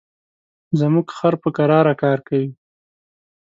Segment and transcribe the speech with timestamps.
[0.79, 2.49] زموږ خر په کراره کار کوي.